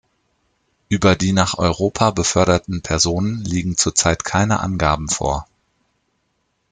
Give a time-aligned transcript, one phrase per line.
[0.89, 5.45] Über die nach Europa beförderten Personen liegen zur Zeit keine Angaben vor.